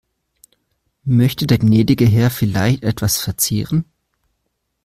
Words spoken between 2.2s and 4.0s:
vielleicht etwas verzehren?